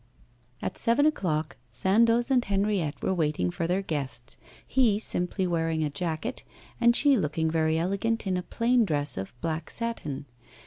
At 0.63 0.79
seven 0.79 1.05
o'clock 1.05 1.57
Sandoz 1.69 2.31
and 2.31 2.43
Henriette 2.43 3.03
were 3.03 3.13
waiting 3.13 3.51
for 3.51 3.67
their 3.67 3.83
guests, 3.83 4.35
he 4.65 4.97
simply 4.97 5.45
wearing 5.45 5.83
a 5.83 5.91
jacket, 5.91 6.43
and 6.81 6.95
she 6.95 7.15
looking 7.15 7.51
very 7.51 7.77
elegant 7.77 8.25
in 8.25 8.35
a 8.35 8.41
plain 8.41 8.83
dress 8.83 9.15
of 9.15 9.39
black 9.41 9.69
satin. 9.69 10.25